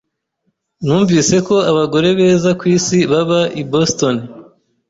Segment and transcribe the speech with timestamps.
[0.85, 4.15] Numvise ko abagore beza ku isi baba i Boston.